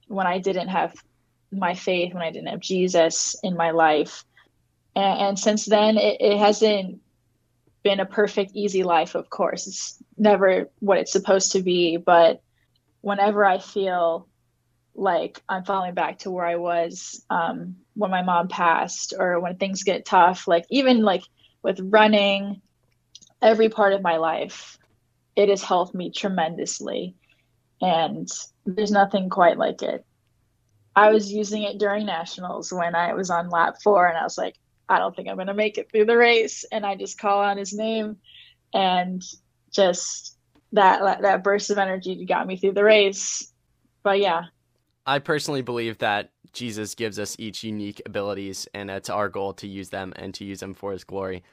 [0.07, 0.93] when I didn't have
[1.57, 4.23] my faith, when I didn't have Jesus in my life.
[4.95, 7.01] And, and since then, it, it hasn't
[7.83, 9.67] been a perfect, easy life, of course.
[9.67, 11.97] It's never what it's supposed to be.
[11.97, 12.41] But
[13.01, 14.27] whenever I feel
[14.95, 19.57] like I'm falling back to where I was um, when my mom passed, or when
[19.57, 21.23] things get tough, like even like
[21.61, 22.61] with running,
[23.41, 24.77] every part of my life,
[25.35, 27.15] it has helped me tremendously.
[27.81, 28.29] And
[28.65, 30.05] there's nothing quite like it.
[30.95, 34.37] I was using it during nationals when I was on lap four, and I was
[34.37, 34.55] like,
[34.89, 36.65] I don't think I'm going to make it through the race.
[36.71, 38.17] And I just call on his name
[38.73, 39.21] and
[39.71, 40.37] just
[40.73, 43.51] that, that burst of energy got me through the race.
[44.03, 44.45] But yeah.
[45.05, 49.67] I personally believe that Jesus gives us each unique abilities and it's our goal to
[49.67, 51.43] use them and to use them for his glory.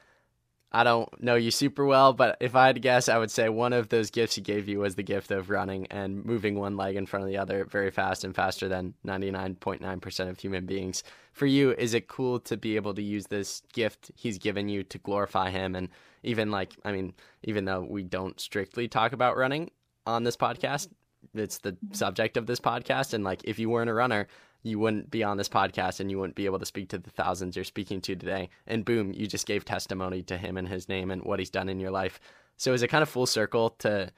[0.73, 3.49] I don't know you super well, but if I had to guess, I would say
[3.49, 6.77] one of those gifts he gave you was the gift of running and moving one
[6.77, 11.03] leg in front of the other very fast and faster than 99.9% of human beings.
[11.33, 14.83] For you, is it cool to be able to use this gift he's given you
[14.83, 15.75] to glorify him?
[15.75, 15.89] And
[16.23, 17.13] even like, I mean,
[17.43, 19.71] even though we don't strictly talk about running
[20.05, 20.87] on this podcast,
[21.33, 23.13] it's the subject of this podcast.
[23.13, 24.27] And like, if you weren't a runner,
[24.63, 27.09] you wouldn't be on this podcast and you wouldn't be able to speak to the
[27.09, 28.49] thousands you're speaking to today.
[28.67, 31.69] And boom, you just gave testimony to him and his name and what he's done
[31.69, 32.19] in your life.
[32.57, 34.11] So is it kind of full circle to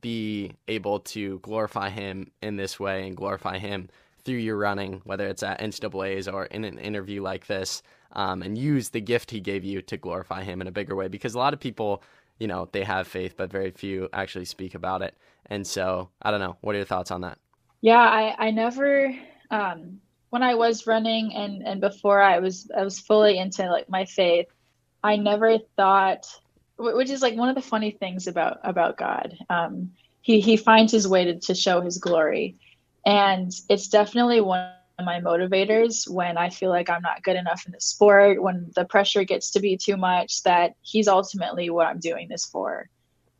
[0.00, 3.88] be able to glorify him in this way and glorify him
[4.24, 7.82] through your running, whether it's at NCAA's or in an interview like this,
[8.12, 11.06] um, and use the gift he gave you to glorify him in a bigger way?
[11.06, 12.02] Because a lot of people,
[12.38, 15.16] you know, they have faith, but very few actually speak about it.
[15.46, 16.56] And so I don't know.
[16.60, 17.38] What are your thoughts on that?
[17.82, 19.14] Yeah, I, I never
[19.50, 23.88] um, when I was running and and before I was I was fully into like
[23.88, 24.46] my faith,
[25.02, 26.26] I never thought,
[26.78, 29.36] which is like one of the funny things about about God.
[29.48, 32.56] Um, he he finds his way to, to show his glory,
[33.04, 37.64] and it's definitely one of my motivators when I feel like I'm not good enough
[37.66, 40.42] in the sport, when the pressure gets to be too much.
[40.42, 42.88] That he's ultimately what I'm doing this for.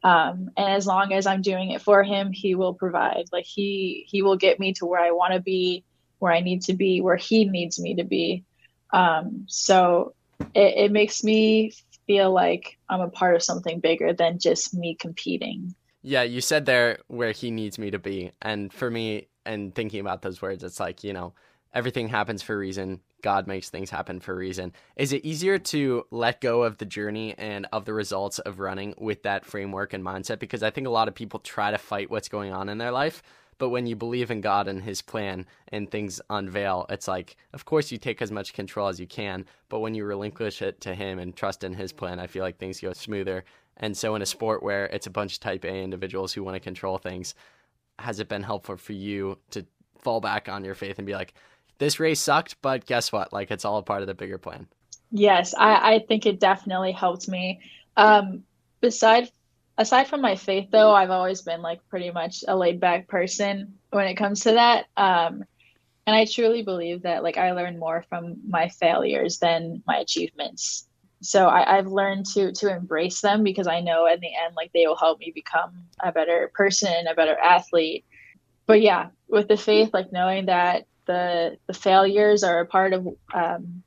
[0.05, 3.25] Um, and as long as I'm doing it for him, he will provide.
[3.33, 5.85] Like he he will get me to where I want to be
[6.19, 8.45] where I need to be, where he needs me to be.
[8.93, 10.15] Um, so
[10.55, 11.73] it, it makes me
[12.07, 15.75] feel like I'm a part of something bigger than just me competing.
[16.03, 18.33] Yeah, you said there where he needs me to be.
[18.41, 21.35] And for me, and thinking about those words, it's like, you know,
[21.75, 23.01] everything happens for a reason.
[23.23, 24.73] God makes things happen for a reason.
[24.97, 28.95] Is it easier to let go of the journey and of the results of running
[28.99, 30.39] with that framework and mindset?
[30.39, 32.93] Because I think a lot of people try to fight what's going on in their
[32.93, 33.23] life
[33.59, 37.65] but when you believe in God and His plan and things unveil, it's like, of
[37.65, 39.47] course, you take as much control as you can.
[39.69, 42.59] But when you relinquish it to Him and trust in His plan, I feel like
[42.59, 43.45] things go smoother.
[43.79, 46.55] And so, in a sport where it's a bunch of type A individuals who want
[46.55, 47.35] to control things,
[47.99, 49.67] has it been helpful for you to
[49.99, 51.35] fall back on your faith and be like,
[51.79, 53.33] this race sucked, but guess what?
[53.33, 54.67] Like, it's all a part of the bigger plan.
[55.11, 57.61] Yes, I, I think it definitely helped me.
[57.97, 58.45] Um,
[58.81, 59.31] besides
[59.79, 63.75] aside from my faith though i've always been like pretty much a laid back person
[63.91, 65.45] when it comes to that um
[66.07, 70.89] and i truly believe that like i learn more from my failures than my achievements.
[71.23, 74.71] So I, i've learned to to embrace them because i know in the end like
[74.73, 78.05] they will help me become a better person a better athlete.
[78.67, 83.09] But yeah with the faith like knowing that the the failures are a part of
[83.33, 83.83] um,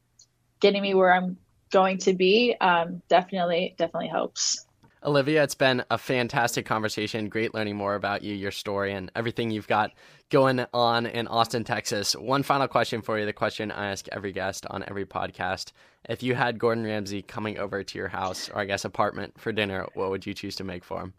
[0.59, 1.37] getting me where i'm
[1.71, 4.65] going to be um, definitely definitely helps
[5.03, 7.29] Olivia, it's been a fantastic conversation.
[7.29, 9.93] Great learning more about you, your story, and everything you've got
[10.29, 12.17] going on in Austin, Texas.
[12.17, 15.71] One final question for you the question I ask every guest on every podcast.
[16.09, 19.53] If you had Gordon Ramsay coming over to your house, or I guess apartment, for
[19.53, 21.13] dinner, what would you choose to make for him?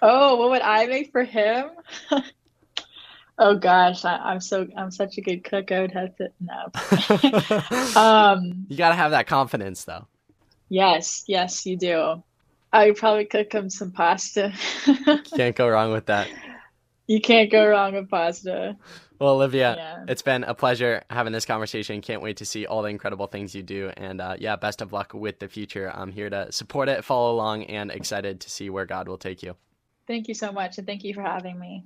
[0.00, 1.70] Oh, what would I make for him?
[3.36, 5.72] Oh gosh, I, am so I'm such a good cook.
[5.72, 6.70] I would have to no.
[8.00, 10.06] um, you gotta have that confidence, though.
[10.68, 12.22] Yes, yes, you do.
[12.74, 14.52] I probably cook him some pasta.
[15.36, 16.28] Can't go wrong with that.
[17.06, 18.78] You can't go wrong with pasta.
[19.18, 20.04] Well, Olivia, yeah.
[20.08, 22.00] it's been a pleasure having this conversation.
[22.00, 23.92] Can't wait to see all the incredible things you do.
[23.98, 25.92] And uh, yeah, best of luck with the future.
[25.94, 29.42] I'm here to support it, follow along, and excited to see where God will take
[29.42, 29.54] you.
[30.06, 30.78] Thank you so much.
[30.78, 31.84] And thank you for having me.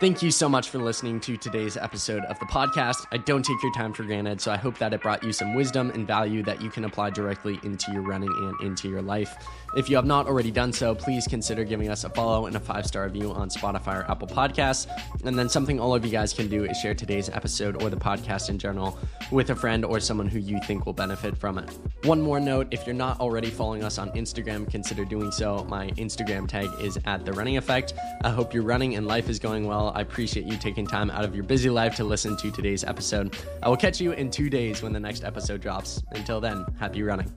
[0.00, 3.06] Thank you so much for listening to today's episode of the podcast.
[3.12, 5.52] I don't take your time for granted, so I hope that it brought you some
[5.54, 9.36] wisdom and value that you can apply directly into your running and into your life.
[9.76, 12.60] If you have not already done so, please consider giving us a follow and a
[12.60, 14.86] five star review on Spotify or Apple Podcasts.
[15.24, 17.96] And then something all of you guys can do is share today's episode or the
[17.96, 18.98] podcast in general
[19.30, 21.70] with a friend or someone who you think will benefit from it.
[22.04, 25.62] One more note if you're not already following us on Instagram, consider doing so.
[25.68, 27.92] My Instagram tag is at The Running Effect.
[28.24, 29.89] I hope your running and life is going well.
[29.94, 33.36] I appreciate you taking time out of your busy life to listen to today's episode.
[33.62, 36.02] I will catch you in two days when the next episode drops.
[36.12, 37.32] Until then, happy running.